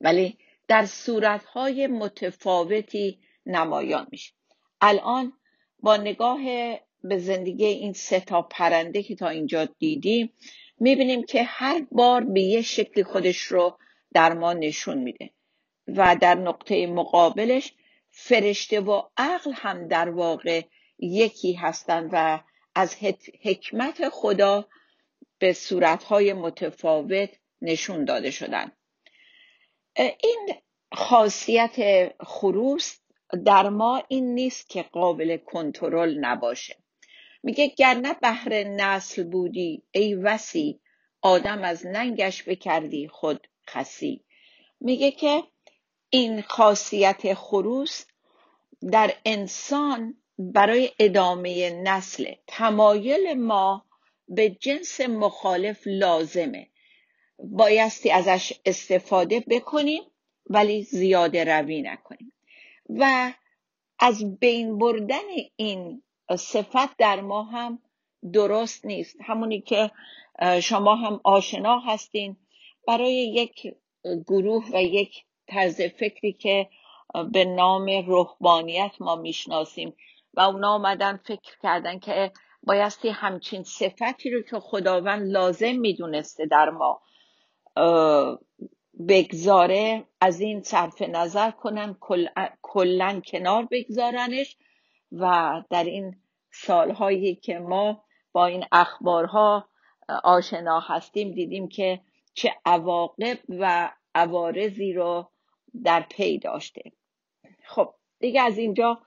ولی 0.00 0.38
در 0.68 0.86
صورتهای 0.86 1.86
متفاوتی 1.86 3.20
نمایان 3.46 4.06
میشه. 4.10 4.32
الان 4.80 5.32
با 5.78 5.96
نگاه 5.96 6.40
به 7.02 7.18
زندگی 7.18 7.66
این 7.66 7.92
سه 7.92 8.20
تا 8.20 8.42
پرنده 8.42 9.02
که 9.02 9.16
تا 9.16 9.28
اینجا 9.28 9.64
دیدیم 9.64 10.32
می‌بینیم 10.80 11.24
که 11.24 11.42
هر 11.42 11.86
بار 11.90 12.24
به 12.24 12.40
یه 12.40 12.62
شکل 12.62 13.02
خودش 13.02 13.38
رو 13.38 13.78
در 14.14 14.32
ما 14.32 14.52
نشون 14.52 14.98
میده. 14.98 15.30
و 15.86 16.16
در 16.20 16.34
نقطه 16.34 16.86
مقابلش 16.86 17.72
فرشته 18.10 18.80
و 18.80 19.02
عقل 19.16 19.52
هم 19.54 19.88
در 19.88 20.10
واقع 20.10 20.62
یکی 20.98 21.52
هستند 21.52 22.10
و 22.12 22.40
از 22.74 22.96
حکمت 23.42 24.08
خدا 24.08 24.68
به 25.38 25.52
صورتهای 25.52 26.32
متفاوت 26.32 27.30
نشون 27.62 28.04
داده 28.04 28.30
شدن. 28.30 28.72
این 29.96 30.54
خاصیت 30.92 32.12
خروس 32.20 32.98
در 33.44 33.68
ما 33.68 34.02
این 34.08 34.34
نیست 34.34 34.68
که 34.68 34.82
قابل 34.82 35.36
کنترل 35.36 36.18
نباشه. 36.18 36.76
میگه 37.42 37.66
گرنه 37.66 38.14
بهر 38.22 38.64
نسل 38.64 39.24
بودی 39.24 39.82
ای 39.90 40.14
وسی 40.14 40.80
آدم 41.22 41.64
از 41.64 41.86
ننگش 41.86 42.48
بکردی 42.48 43.08
خود 43.08 43.48
خسی. 43.68 44.24
میگه 44.80 45.10
که 45.10 45.42
این 46.10 46.42
خاصیت 46.42 47.34
خروس 47.34 48.04
در 48.92 49.14
انسان 49.24 50.14
برای 50.38 50.90
ادامه 50.98 51.70
نسل. 51.70 52.34
تمایل 52.46 53.34
ما 53.34 53.84
به 54.28 54.50
جنس 54.50 55.00
مخالف 55.00 55.82
لازمه. 55.86 56.68
بایستی 57.38 58.10
ازش 58.10 58.52
استفاده 58.64 59.40
بکنیم 59.40 60.02
ولی 60.46 60.82
زیاده 60.82 61.44
روی 61.44 61.82
نکنیم. 61.82 62.32
و 62.88 63.32
از 63.98 64.38
بین 64.38 64.78
بردن 64.78 65.26
این 65.56 66.02
صفت 66.38 66.96
در 66.96 67.20
ما 67.20 67.42
هم 67.42 67.82
درست 68.32 68.86
نیست. 68.86 69.16
همونی 69.20 69.60
که 69.60 69.90
شما 70.62 70.96
هم 70.96 71.20
آشنا 71.24 71.78
هستین. 71.78 72.36
برای 72.86 73.14
یک 73.14 73.74
گروه 74.26 74.70
و 74.72 74.82
یک 74.82 75.24
طرز 75.46 75.80
فکری 75.80 76.32
که 76.32 76.68
به 77.32 77.44
نام 77.44 78.06
روحانیت 78.06 78.92
ما 79.00 79.16
می‌شناسیم. 79.16 79.96
و 80.34 80.40
اونا 80.40 80.74
آمدن 80.74 81.16
فکر 81.16 81.56
کردن 81.62 81.98
که 81.98 82.32
بایستی 82.62 83.08
همچین 83.08 83.62
صفتی 83.62 84.30
رو 84.30 84.42
که 84.42 84.60
خداوند 84.60 85.32
لازم 85.32 85.72
می‌دونسته 85.72 86.46
در 86.46 86.70
ما 86.70 87.00
بگذاره 89.08 90.04
از 90.20 90.40
این 90.40 90.62
صرف 90.62 91.02
نظر 91.02 91.50
کنن 91.50 91.96
کلا 92.62 93.20
کنار 93.26 93.68
بگذارنش 93.70 94.56
و 95.12 95.52
در 95.70 95.84
این 95.84 96.16
سالهایی 96.50 97.34
که 97.34 97.58
ما 97.58 98.04
با 98.32 98.46
این 98.46 98.64
اخبارها 98.72 99.68
آشنا 100.24 100.80
هستیم 100.80 101.32
دیدیم 101.32 101.68
که 101.68 102.00
چه 102.34 102.52
عواقب 102.64 103.38
و 103.48 103.90
عوارضی 104.14 104.92
رو 104.92 105.30
در 105.84 106.00
پی 106.00 106.38
داشته. 106.38 106.92
خب 107.64 107.94
دیگه 108.20 108.40
از 108.40 108.58
اینجا 108.58 109.02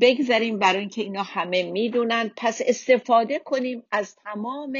بگذاریم 0.00 0.58
برای 0.58 0.80
اینکه 0.80 1.02
اینا 1.02 1.22
همه 1.22 1.62
می‌دونن. 1.62 2.30
پس 2.36 2.60
استفاده 2.66 3.38
کنیم 3.38 3.82
از 3.90 4.16
تمام 4.16 4.78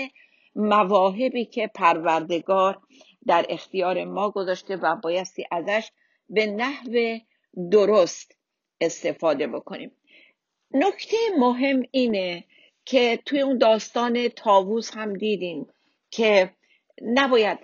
مواهبی 0.55 1.45
که 1.45 1.71
پروردگار 1.75 2.81
در 3.27 3.47
اختیار 3.49 4.05
ما 4.05 4.31
گذاشته 4.31 4.77
و 4.77 4.97
بایستی 4.97 5.45
ازش 5.51 5.91
به 6.29 6.47
نحو 6.47 7.19
درست 7.71 8.37
استفاده 8.81 9.47
بکنیم. 9.47 9.93
نکته 10.71 11.17
مهم 11.39 11.83
اینه 11.91 12.45
که 12.85 13.19
توی 13.27 13.41
اون 13.41 13.59
داستان 13.59 14.29
تاووز 14.29 14.91
هم 14.91 15.15
دیدیم 15.15 15.67
که 16.11 16.51
نباید 17.03 17.59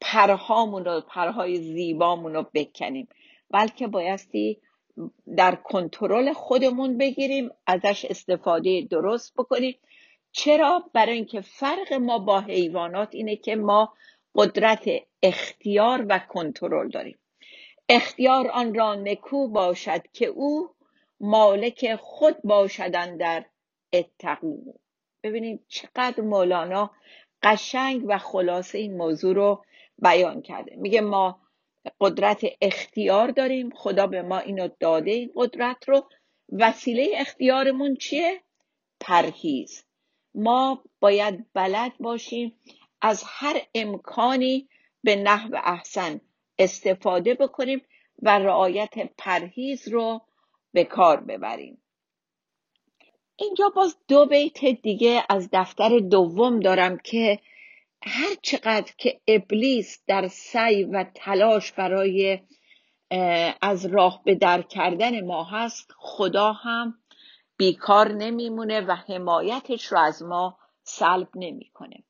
پرهامون 0.00 0.84
رو 0.84 1.00
پرهای 1.00 1.56
زیبامون 1.56 2.34
رو 2.34 2.46
بکنیم. 2.54 3.08
بلکه 3.50 3.86
بایستی 3.86 4.60
در 5.36 5.54
کنترل 5.54 6.32
خودمون 6.32 6.98
بگیریم 6.98 7.50
ازش 7.66 8.04
استفاده 8.04 8.86
درست 8.90 9.34
بکنیم. 9.34 9.74
چرا؟ 10.32 10.90
برای 10.92 11.12
اینکه 11.12 11.40
فرق 11.40 11.92
ما 11.92 12.18
با 12.18 12.40
حیوانات 12.40 13.08
اینه 13.14 13.36
که 13.36 13.56
ما 13.56 13.92
قدرت 14.34 14.88
اختیار 15.22 16.06
و 16.08 16.18
کنترل 16.18 16.88
داریم. 16.88 17.18
اختیار 17.88 18.48
آن 18.48 18.74
را 18.74 18.94
نکو 18.94 19.48
باشد 19.48 20.02
که 20.12 20.26
او 20.26 20.70
مالک 21.20 21.94
خود 21.94 22.36
باشدن 22.44 23.16
در 23.16 23.44
اتقو. 23.92 24.56
ببینید 25.22 25.64
چقدر 25.68 26.20
مولانا 26.20 26.90
قشنگ 27.42 28.02
و 28.06 28.18
خلاصه 28.18 28.78
این 28.78 28.96
موضوع 28.96 29.34
رو 29.34 29.64
بیان 29.98 30.42
کرده. 30.42 30.76
میگه 30.76 31.00
ما 31.00 31.40
قدرت 32.00 32.44
اختیار 32.60 33.30
داریم 33.30 33.70
خدا 33.70 34.06
به 34.06 34.22
ما 34.22 34.38
اینو 34.38 34.68
داده 34.80 35.10
این 35.10 35.32
قدرت 35.34 35.88
رو. 35.88 36.08
وسیله 36.52 37.10
اختیارمون 37.16 37.96
چیه؟ 37.96 38.42
پرهیز. 39.00 39.84
ما 40.34 40.84
باید 41.00 41.46
بلد 41.54 41.92
باشیم 42.00 42.54
از 43.00 43.24
هر 43.26 43.62
امکانی 43.74 44.68
به 45.02 45.16
نحو 45.16 45.56
احسن 45.64 46.20
استفاده 46.58 47.34
بکنیم 47.34 47.82
و 48.22 48.38
رعایت 48.38 48.94
پرهیز 49.18 49.88
رو 49.88 50.20
به 50.72 50.84
کار 50.84 51.20
ببریم. 51.20 51.82
اینجا 53.36 53.68
باز 53.68 53.96
دو 54.08 54.26
بیت 54.26 54.64
دیگه 54.64 55.24
از 55.28 55.48
دفتر 55.52 55.98
دوم 55.98 56.60
دارم 56.60 56.98
که 56.98 57.38
هر 58.02 58.34
چقدر 58.42 58.92
که 58.98 59.20
ابلیس 59.28 60.02
در 60.06 60.28
سعی 60.28 60.84
و 60.84 61.04
تلاش 61.14 61.72
برای 61.72 62.40
از 63.62 63.86
راه 63.86 64.22
به 64.24 64.34
در 64.34 64.62
کردن 64.62 65.24
ما 65.24 65.44
هست 65.44 65.90
خدا 65.98 66.52
هم 66.52 66.94
بیکار 67.56 68.12
نمیمونه 68.12 68.80
و 68.80 68.92
حمایتش 68.92 69.84
رو 69.84 69.98
از 69.98 70.22
ما 70.22 70.58
سلب 70.82 71.28
نمی‌کنه. 71.34 72.04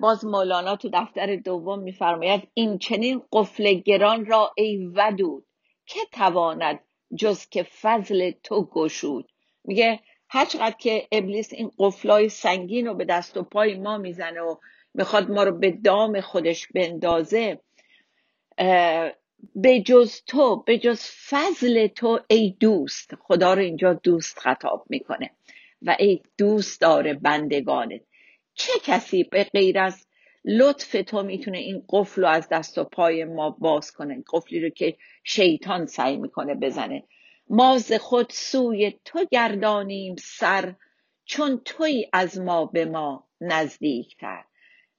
باز 0.00 0.24
مولانا 0.24 0.76
تو 0.76 0.90
دفتر 0.92 1.36
دوم 1.36 1.78
میفرماید 1.78 2.48
این 2.54 2.78
چنین 2.78 3.22
قفل 3.32 3.74
گران 3.74 4.26
را 4.26 4.52
ای 4.56 4.86
ودود 4.94 5.46
که 5.86 6.00
تواند 6.12 6.80
جز 7.18 7.48
که 7.48 7.62
فضل 7.62 8.30
تو 8.42 8.64
گشود. 8.64 9.28
میگه 9.64 10.00
هرچقدر 10.28 10.76
که 10.78 11.08
ابلیس 11.12 11.52
این 11.52 11.70
قفلای 11.78 12.28
سنگین 12.28 12.86
رو 12.86 12.94
به 12.94 13.04
دست 13.04 13.36
و 13.36 13.42
پای 13.42 13.78
ما 13.78 13.98
می‌زنه 13.98 14.40
و 14.40 14.56
می‌خواد 14.94 15.30
ما 15.30 15.42
رو 15.42 15.58
به 15.58 15.70
دام 15.70 16.20
خودش 16.20 16.66
بندازه 16.74 17.60
به 19.54 19.80
جز 19.80 20.22
تو 20.26 20.62
به 20.66 20.78
جز 20.78 21.00
فضل 21.28 21.86
تو 21.86 22.20
ای 22.28 22.56
دوست 22.60 23.14
خدا 23.20 23.54
رو 23.54 23.60
اینجا 23.60 23.92
دوست 23.92 24.38
خطاب 24.38 24.86
می‌کنه 24.88 25.30
و 25.82 25.96
ای 25.98 26.20
دوست 26.38 26.80
داره 26.80 27.14
بندگانت. 27.14 28.00
چه 28.54 28.72
کسی 28.84 29.24
به 29.24 29.44
غیر 29.44 29.78
از 29.78 30.06
لطف 30.44 30.96
تو 31.06 31.22
می‌تونه 31.22 31.58
این 31.58 31.84
قفل 31.88 32.20
رو 32.20 32.28
از 32.28 32.48
دست 32.48 32.78
و 32.78 32.84
پای 32.84 33.24
ما 33.24 33.50
باز 33.50 33.92
کنه؟ 33.92 34.24
قفلی 34.32 34.60
رو 34.60 34.68
که 34.68 34.96
شیطان 35.24 35.86
سعی 35.86 36.16
می‌کنه 36.16 36.54
بزنه. 36.54 37.04
ما 37.48 37.78
ز 37.78 37.92
خود 37.92 38.30
سوی 38.30 38.94
تو 39.04 39.26
گردانیم 39.30 40.16
سر 40.18 40.74
چون 41.24 41.60
توی 41.64 42.08
از 42.12 42.38
ما 42.38 42.64
به 42.64 42.84
ما 42.84 43.28
نزدیکتر. 43.40 44.44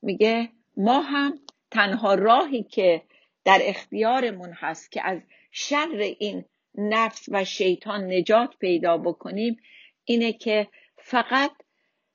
میگه 0.01 0.49
ما 0.77 1.01
هم 1.01 1.39
تنها 1.71 2.13
راهی 2.13 2.63
که 2.63 3.01
در 3.45 3.60
اختیارمون 3.62 4.53
هست 4.53 4.91
که 4.91 5.05
از 5.05 5.21
شر 5.51 6.13
این 6.19 6.45
نفس 6.75 7.25
و 7.31 7.45
شیطان 7.45 8.13
نجات 8.13 8.57
پیدا 8.60 8.97
بکنیم 8.97 9.57
اینه 10.05 10.33
که 10.33 10.67
فقط 10.97 11.51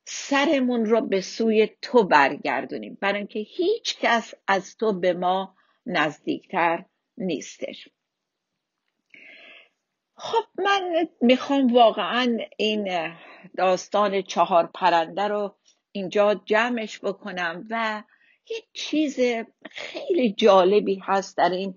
سرمون 0.04 0.84
رو 0.84 1.00
به 1.00 1.20
سوی 1.20 1.68
تو 1.82 2.04
برگردونیم. 2.04 2.98
برای 3.00 3.18
اینکه 3.18 3.38
هیچ 3.38 3.98
کس 3.98 4.34
از 4.46 4.76
تو 4.76 4.92
به 4.92 5.12
ما 5.12 5.56
نزدیکتر 5.86 6.84
نیستش. 7.16 7.88
خب 10.24 10.44
من 10.58 11.08
می‌خوام 11.20 11.74
واقعا 11.74 12.38
این 12.56 13.12
داستان 13.56 14.22
چهار 14.22 14.70
پرنده 14.74 15.22
رو 15.22 15.54
اینجا 15.92 16.34
جمعش 16.34 17.00
بکنم 17.04 17.66
و 17.70 18.02
یک 18.50 18.64
چیز 18.72 19.20
خیلی 19.70 20.32
جالبی 20.32 21.02
هست 21.04 21.36
در 21.36 21.50
این 21.50 21.74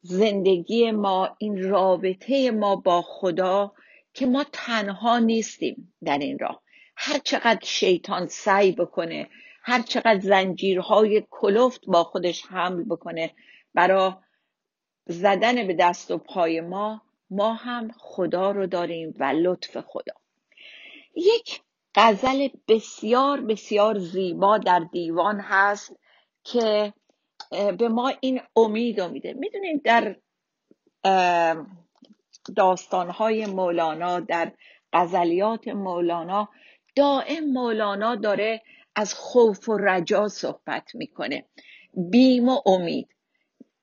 زندگی 0.00 0.90
ما 0.90 1.36
این 1.38 1.70
رابطه 1.70 2.50
ما 2.50 2.76
با 2.76 3.02
خدا 3.02 3.72
که 4.14 4.26
ما 4.26 4.44
تنها 4.52 5.18
نیستیم 5.18 5.94
در 6.04 6.18
این 6.18 6.38
راه. 6.38 6.62
هر 6.96 7.18
چقدر 7.18 7.64
شیطان 7.64 8.26
سعی 8.26 8.72
بکنه 8.72 9.28
هر 9.62 9.82
چقدر 9.82 10.20
زنجیرهای 10.20 11.26
کلفت 11.30 11.86
با 11.86 12.04
خودش 12.04 12.46
حمل 12.46 12.84
بکنه 12.84 13.30
برای 13.74 14.12
زدن 15.06 15.66
به 15.66 15.74
دست 15.74 16.10
و 16.10 16.18
پای 16.18 16.60
ما 16.60 17.03
ما 17.30 17.54
هم 17.54 17.90
خدا 17.98 18.50
رو 18.50 18.66
داریم 18.66 19.14
و 19.18 19.24
لطف 19.24 19.76
خدا. 19.80 20.14
یک 21.16 21.60
غزل 21.94 22.48
بسیار 22.68 23.40
بسیار 23.40 23.98
زیبا 23.98 24.58
در 24.58 24.78
دیوان 24.92 25.40
هست 25.40 25.96
که 26.44 26.92
به 27.78 27.88
ما 27.88 28.12
این 28.20 28.40
امید 28.56 29.00
رو 29.00 29.08
میده. 29.08 29.32
می‌دونید 29.32 29.82
در 29.82 30.16
داستانهای 32.56 33.46
مولانا 33.46 34.20
در 34.20 34.52
غزلیات 34.92 35.68
مولانا 35.68 36.48
دائم 36.96 37.44
مولانا 37.44 38.14
داره 38.14 38.62
از 38.96 39.14
خوف 39.14 39.68
و 39.68 39.76
رجا 39.76 40.28
صحبت 40.28 40.94
می‌کنه. 40.94 41.44
بیم 41.94 42.48
و 42.48 42.60
امید. 42.66 43.08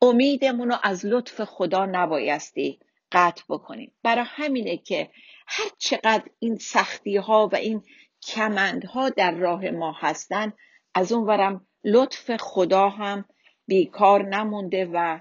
امیدمون 0.01 0.69
رو 0.69 0.77
از 0.83 1.05
لطف 1.05 1.43
خدا 1.43 1.85
نبایستی. 1.85 2.79
قطع 3.11 3.43
بکنیم. 3.49 3.91
برای 4.03 4.25
همینه 4.27 4.77
که 4.77 5.09
هر 5.47 5.69
چقدر 5.77 6.23
این 6.39 6.57
سختی 6.57 7.17
ها 7.17 7.49
و 7.51 7.55
این 7.55 7.83
کمندها 8.27 9.09
در 9.09 9.31
راه 9.31 9.69
ما 9.69 9.91
هستن 9.91 10.53
از 10.93 11.11
اون 11.11 11.27
ورم 11.27 11.67
لطف 11.83 12.35
خدا 12.35 12.89
هم 12.89 13.25
بیکار 13.67 14.23
نمونده 14.23 14.89
و 14.93 15.19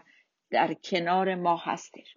در 0.50 0.74
کنار 0.74 1.34
ما 1.34 1.56
هستش. 1.56 2.14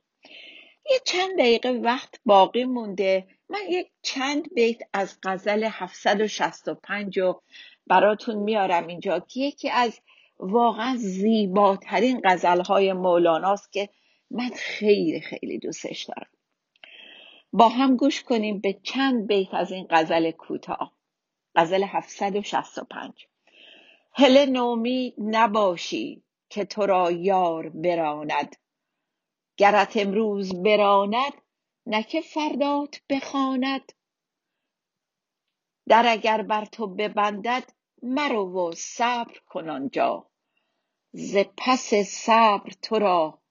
یه 0.92 1.00
چند 1.06 1.40
دقیقه 1.40 1.70
وقت 1.70 2.20
باقی 2.26 2.66
مونده. 2.66 3.28
من 3.50 3.60
یک 3.70 3.88
چند 4.02 4.54
بیت 4.54 4.78
از 4.94 5.18
غزل 5.24 5.64
765 5.72 7.20
رو 7.20 7.42
براتون 7.88 8.36
میارم 8.36 8.88
اینجا 8.88 9.20
که 9.20 9.40
یکی 9.40 9.70
از 9.70 10.00
واقعا 10.40 10.96
زیباترین 10.98 12.22
غزلهای 12.24 12.94
مولاناست 12.94 13.72
که 13.72 13.90
من 14.34 14.50
خیلی 14.56 15.22
خیلی 15.22 15.60
دوستش 15.60 16.04
دارم. 16.04 16.30
با 17.54 17.70
هم 17.70 17.96
گوش 17.96 18.24
کنیم 18.24 18.60
به 18.60 18.80
چند 18.84 19.28
بیت 19.28 19.54
از 19.54 19.72
این 19.72 19.88
غزل 19.90 20.32
کوتاه. 20.32 20.94
غزل 21.56 21.84
765 21.84 23.28
هله 24.14 24.46
نومی 24.46 25.14
نباشی 25.18 26.24
که 26.50 26.66
تو 26.66 26.86
را 26.86 27.12
یار 27.12 27.70
براند. 27.70 28.56
گرت 29.58 29.98
امروز 29.98 30.64
براند 30.64 31.34
نه 31.86 32.04
که 32.04 32.22
فردات 32.22 33.02
بخواند. 33.10 33.94
در 35.88 36.06
اگر 36.08 36.42
بر 36.42 36.66
تو 36.66 36.88
ببندد 36.88 37.64
مرو 38.04 38.70
و 38.70 38.72
صبر 38.76 39.40
کن 39.46 39.70
آنجا. 39.70 40.30
ز 41.12 41.38
پس 41.58 41.94
صبر 41.94 42.72
تو 42.82 43.00
را 43.00 43.43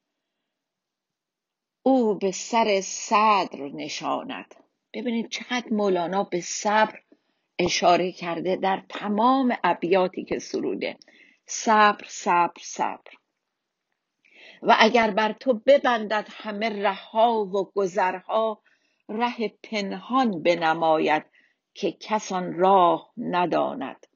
او 1.82 2.14
به 2.14 2.30
سر 2.30 2.80
صدر 2.80 3.68
نشاند. 3.74 4.54
ببینید 4.94 5.28
چقدر 5.28 5.68
مولانا 5.70 6.24
به 6.24 6.40
صبر 6.40 7.00
اشاره 7.58 8.12
کرده 8.12 8.56
در 8.56 8.82
تمام 8.88 9.56
ابیاتی 9.64 10.24
که 10.24 10.38
سروده. 10.38 10.96
صبر 11.46 12.04
صبر 12.08 12.60
صبر. 12.60 13.10
و 14.62 14.76
اگر 14.78 15.10
بر 15.10 15.32
تو 15.32 15.54
ببندد 15.66 16.28
همه 16.30 16.82
رهها 16.82 17.44
و 17.44 17.72
گذرها 17.74 18.62
ره 19.08 19.48
پنهان 19.62 20.42
بنماید 20.42 21.24
که 21.74 21.92
کس 21.92 22.32
آن 22.32 22.52
راه 22.52 23.12
نداند. 23.16 24.06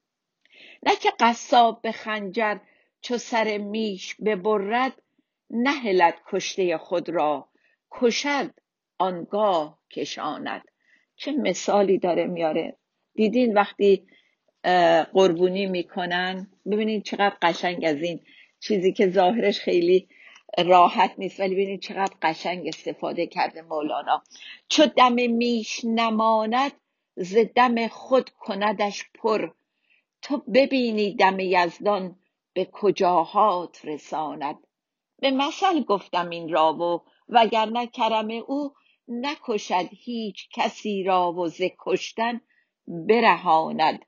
نه 0.83 0.95
که 0.95 1.11
قصاب 1.19 1.81
به 1.81 1.91
خنجر 1.91 2.57
چو 3.01 3.17
سر 3.17 3.57
میش 3.57 4.15
ببرد 4.15 5.01
نهلد 5.49 6.21
کشته 6.27 6.77
خود 6.77 7.09
را 7.09 7.49
کشد 7.99 8.53
آنگاه 8.97 9.79
کشاند. 9.91 10.61
چه 11.15 11.31
مثالی 11.31 11.97
داره 11.97 12.25
میاره. 12.25 12.77
دیدین 13.15 13.53
وقتی 13.53 14.07
قربونی 15.13 15.65
می‌کنن؟ 15.65 16.47
ببینید 16.71 17.03
چقدر 17.03 17.37
قشنگ 17.41 17.85
از 17.85 18.01
این 18.01 18.19
چیزی 18.59 18.93
که 18.93 19.09
ظاهرش 19.09 19.59
خیلی 19.59 20.07
راحت 20.57 21.13
نیست 21.17 21.39
ولی 21.39 21.55
ببینید 21.55 21.81
چقدر 21.81 22.13
قشنگ 22.21 22.67
استفاده 22.67 23.27
کرده 23.27 23.61
مولانا. 23.61 24.23
چو 24.69 24.85
دم 24.85 25.13
میش 25.13 25.81
نماند 25.83 26.71
ز 27.15 27.37
دم 27.55 27.87
خود 27.87 28.29
کندش 28.29 29.03
پر. 29.13 29.49
تو 30.21 30.37
ببینی 30.37 31.15
دم 31.15 31.39
یزدان 31.39 32.15
به 32.53 32.65
کجاهات 32.65 33.85
رساند. 33.85 34.55
به 35.19 35.31
مثل 35.31 35.83
گفتم 35.83 36.29
این 36.29 36.49
را 36.49 36.73
و 36.73 37.01
وگرنه 37.29 37.87
کرم 37.87 38.27
او 38.47 38.73
نکشد 39.07 39.89
هیچ 39.91 40.49
کسی 40.53 41.03
را 41.03 41.33
و 41.33 41.47
ز 41.47 41.61
کشتن 41.79 42.41
برهاند. 42.87 44.05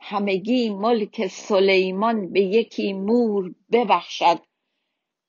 همگی 0.00 0.70
ملک 0.70 1.26
سلیمان 1.26 2.32
به 2.32 2.40
یکی 2.40 2.92
مور 2.92 3.54
ببخشد 3.72 4.40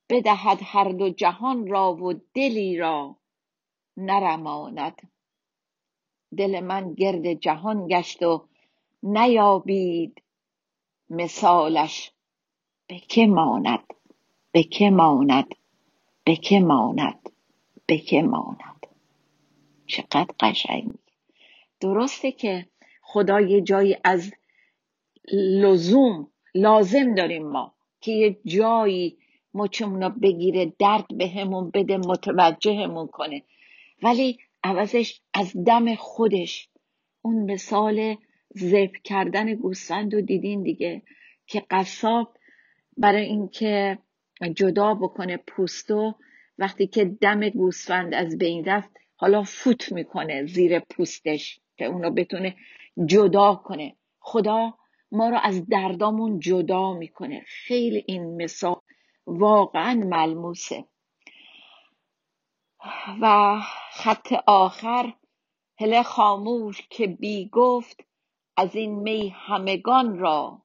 بدهد 0.09 0.59
هر 0.61 0.89
دو 0.89 1.09
جهان 1.09 1.67
را 1.67 1.93
و 1.93 2.13
دلی 2.13 2.77
را 2.77 3.15
نرماند. 3.97 5.11
دل 6.37 6.59
من 6.59 6.93
گرد 6.93 7.33
جهان 7.33 7.87
گشت 7.87 8.23
و 8.23 8.47
نیابید 9.03 10.23
مثالش. 11.09 12.11
به 12.87 12.99
که 12.99 13.27
ماند؟ 13.27 13.93
به 14.51 14.63
که 14.63 14.89
ماند؟ 14.89 15.55
به 16.29 16.35
که 16.35 16.59
ماند؟ 16.59 17.29
به 17.85 17.97
که 17.97 18.21
ماند؟ 18.21 18.87
چقدر 19.87 20.27
قشنگ. 20.39 20.91
درسته 21.79 22.31
که 22.31 22.65
خدا 23.01 23.41
یه 23.41 23.61
جایی 23.61 23.97
از 24.03 24.31
لزوم 25.33 26.27
لازم 26.55 27.15
داریم 27.15 27.47
ما 27.47 27.73
که 28.01 28.11
یه 28.11 28.37
جایی 28.45 29.17
مچمون 29.53 30.09
بگیره 30.09 30.73
درد 30.79 31.17
بهمون 31.17 31.69
بده 31.69 31.97
متوجهمون 31.97 33.07
کنه. 33.07 33.43
ولی 34.03 34.37
عوضش 34.63 35.21
از 35.33 35.63
دم 35.65 35.95
خودش. 35.95 36.69
اون 37.21 37.51
مثال 37.51 38.15
ذبح 38.57 38.99
کردن 39.03 39.53
گوسفند 39.53 40.15
رو 40.15 40.21
دیدین 40.21 40.63
دیگه؟ 40.63 41.01
که 41.47 41.63
قصاب 41.69 42.37
برای 42.97 43.25
اینکه 43.25 43.97
جدا 44.47 44.93
بکنه 44.93 45.37
پوستو 45.37 46.15
وقتی 46.57 46.87
که 46.87 47.05
دم 47.05 47.49
گوسفند 47.49 48.13
از 48.13 48.37
بین 48.37 48.65
رفت 48.65 48.91
حالا 49.15 49.43
فوت 49.43 49.91
می‌کنه 49.91 50.45
زیر 50.45 50.79
پوستش 50.79 51.59
که 51.77 51.85
اونو 51.85 52.11
بتونه 52.11 52.55
جدا 53.05 53.55
کنه. 53.55 53.95
خدا 54.19 54.73
ما 55.11 55.29
رو 55.29 55.39
از 55.43 55.67
دردامون 55.67 56.39
جدا 56.39 56.93
می‌کنه. 56.93 57.43
خیلی 57.47 58.03
این 58.07 58.43
مثال 58.43 58.81
واقعا 59.27 59.93
ملموسه. 59.93 60.85
و 63.21 63.55
خط 63.91 64.33
آخر 64.47 65.13
هله 65.79 66.03
خاموش 66.03 66.87
که 66.89 67.07
بی 67.07 67.49
گفت 67.49 68.03
از 68.57 68.75
این 68.75 68.95
می 68.95 69.29
همگان 69.29 70.17
را 70.17 70.61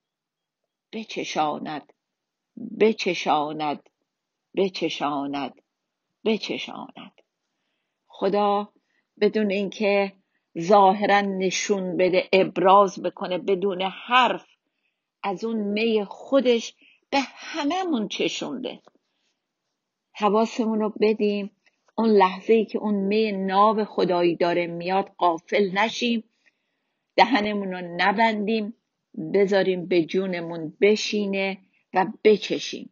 بچشاند. 0.93 1.94
بچشاند 2.81 3.89
بچشاند 4.57 5.55
بچشاند. 6.25 7.13
خدا 8.07 8.73
بدون 9.21 9.51
اینکه 9.51 10.13
ظاهرا 10.61 11.21
نشون 11.21 11.97
بده 11.97 12.29
ابراز 12.33 13.03
بکنه 13.03 13.39
بدون 13.39 13.83
حرف 13.83 14.47
از 15.23 15.45
اون 15.45 15.57
می 15.57 16.05
خودش 16.05 16.75
به 17.11 17.19
هممون 17.21 18.09
چشونده. 18.09 18.81
حواسمون 20.13 20.81
رو 20.81 20.95
بدیم. 21.01 21.51
اون 21.97 22.09
لحظه 22.09 22.53
ای 22.53 22.65
که 22.65 22.79
اون 22.79 22.95
می 22.95 23.33
ناب 23.33 23.85
خدایی 23.85 24.37
داره 24.37 24.67
میاد 24.67 25.09
قافل 25.17 25.71
نشیم. 25.79 26.25
دهنمون 27.17 27.73
رو 27.73 27.81
نبندیم. 27.97 28.75
بذاریم 29.35 29.87
به 29.87 30.05
جونمون 30.05 30.77
بشینه. 30.81 31.59
و 31.95 32.07
بچشیم. 32.25 32.91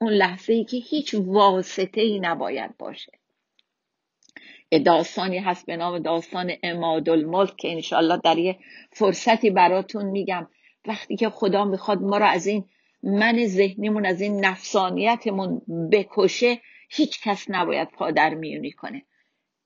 اون 0.00 0.12
لحظه 0.12 0.52
ای 0.52 0.64
که 0.64 0.76
هیچ 0.76 1.14
واسطه 1.14 2.00
ای 2.00 2.20
نباید 2.20 2.76
باشه. 2.78 3.12
داستانی 4.84 5.38
هست 5.38 5.66
به 5.66 5.76
نام 5.76 5.98
داستان 5.98 6.52
اماد 6.62 7.08
الملک 7.08 7.56
که 7.56 7.72
انشالله 7.72 8.20
در 8.24 8.38
یه 8.38 8.58
فرصتی 8.92 9.50
براتون 9.50 10.04
میگم. 10.04 10.48
وقتی 10.86 11.16
که 11.16 11.30
خدا 11.30 11.64
می‌خواد 11.64 12.02
ما 12.02 12.18
رو 12.18 12.24
از 12.24 12.46
این 12.46 12.68
من 13.02 13.46
ذهنیمون 13.46 14.06
از 14.06 14.20
این 14.20 14.44
نفسانیتمون 14.44 15.62
بکشه 15.92 16.60
هیچ 16.90 17.22
کس 17.22 17.46
نباید 17.48 17.88
پادر 17.88 18.34
میونی 18.34 18.72
کنه. 18.72 19.02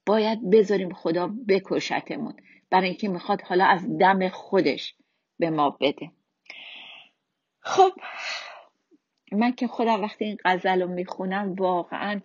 باید 0.06 0.50
بذاریم 0.50 0.92
خدا 0.92 1.30
بکشتمون 1.48 2.34
برای 2.70 2.88
اینکه 2.88 3.08
می‌خواد 3.08 3.42
حالا 3.42 3.64
از 3.64 3.98
دم 3.98 4.28
خودش 4.28 4.94
به 5.38 5.50
ما 5.50 5.70
بده. 5.70 6.10
خب 7.60 7.92
من 9.32 9.52
که 9.52 9.66
خودم 9.66 10.02
وقتی 10.02 10.24
این 10.24 10.36
غزل 10.44 10.82
رو 10.82 10.88
می‌خونم 10.88 11.54
واقعا 11.54 12.20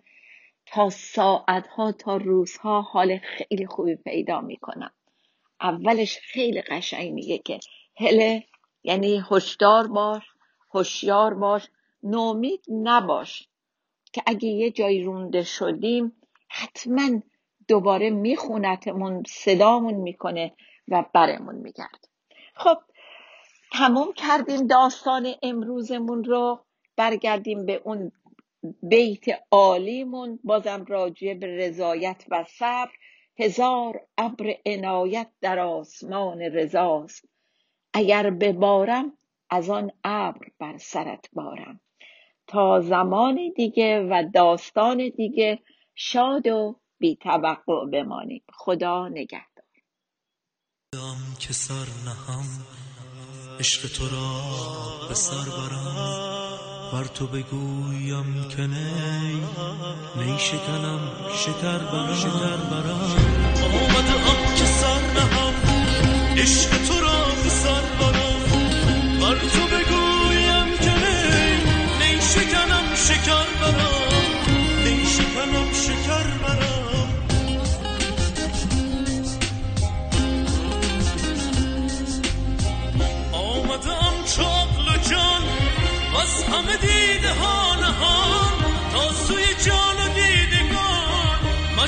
تا 0.66 0.90
ساعتها 0.90 1.92
تا 1.92 2.16
روزها 2.16 2.80
حال 2.80 3.18
خیلی 3.18 3.66
خوبی 3.66 3.96
پیدا 3.96 4.40
می‌کنم. 4.40 4.90
اولش 5.60 6.18
خیلی 6.18 6.62
قشنگ 6.62 7.12
میگه 7.12 7.38
که 7.38 7.60
هله 7.96 8.44
یعنی 8.84 9.22
هشدار 9.30 9.86
باش 9.86 10.22
هوشیار 10.74 11.34
باش 11.34 11.68
نومید 12.02 12.64
نباش 12.68 13.48
که 14.12 14.22
اگه 14.26 14.48
یه 14.48 14.70
جایی 14.70 15.04
رونده 15.04 15.42
شدیم 15.42 16.16
حتما 16.48 17.22
دوباره 17.68 18.10
میخونتمون 18.10 19.22
صدامون 19.26 19.94
می‌کنه 19.94 20.52
و 20.88 21.04
برمون 21.14 21.54
میگرد. 21.54 22.08
خب 22.54 22.78
تموم 23.72 24.12
کردیم 24.12 24.66
داستان 24.66 25.34
امروزمون 25.42 26.24
رو. 26.24 26.64
برگردیم 26.96 27.66
به 27.66 27.80
اون 27.84 28.12
بیت 28.82 29.24
عالیمون 29.50 30.38
بازم 30.44 30.84
راجع 30.88 31.34
به 31.34 31.46
رضایت 31.46 32.24
و 32.30 32.44
صبر. 32.44 32.90
هزار 33.38 34.06
ابر 34.18 34.54
عنایت 34.66 35.30
در 35.40 35.58
آسمان 35.58 36.40
رضاست 36.40 37.28
اگر 37.92 38.30
ببارم 38.30 39.12
از 39.50 39.70
آن 39.70 39.92
ابر 40.04 40.46
بر 40.58 40.78
سرت 40.78 41.28
بارم. 41.32 41.80
تا 42.46 42.80
زمان 42.80 43.52
دیگه 43.56 44.00
و 44.00 44.24
داستان 44.34 45.08
دیگه 45.16 45.58
شاد 45.94 46.46
و 46.46 46.80
بی 46.98 47.16
توقع 47.16 47.86
بمانیم. 47.92 48.42
خدا 48.52 49.08
نگهدار. 49.08 49.64
که 51.40 51.52
سر 51.52 51.86
نهم 52.04 52.66
عشق 53.60 53.88
تو 53.98 54.04
را 54.04 55.08
به 55.08 55.14
سر 55.14 55.50
برم. 55.50 56.41
بر 56.92 57.04
تو 57.04 57.26
بگویم 57.26 58.48
که 58.56 58.62
نی 58.62 59.42
نی 60.16 60.38
شکنم 60.38 61.00
شکر 61.36 61.78
برم. 61.78 62.14
شکر 62.14 62.56
برم. 62.70 63.00
آمده 63.64 64.14
ام 64.30 64.54
که 64.54 64.64
سر 64.64 65.00
نهم 65.14 65.54
عشق 66.36 66.71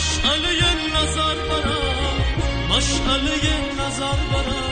مشعله 0.04 0.50
نظر 0.96 1.34
برم 1.48 2.18
مشعله 2.70 3.44
نظر 3.80 4.16
برم 4.32 4.63